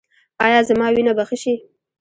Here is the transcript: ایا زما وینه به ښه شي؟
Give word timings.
ایا 0.45 0.59
زما 0.69 0.87
وینه 0.95 1.13
به 1.17 1.23
ښه 1.29 1.37
شي؟ 1.41 1.53